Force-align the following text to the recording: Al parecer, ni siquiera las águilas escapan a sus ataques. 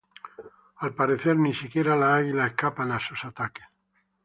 Al 0.77 0.95
parecer, 0.95 1.37
ni 1.37 1.53
siquiera 1.53 1.95
las 1.95 2.15
águilas 2.21 2.47
escapan 2.49 2.91
a 2.91 2.99
sus 2.99 3.23
ataques. 3.23 3.65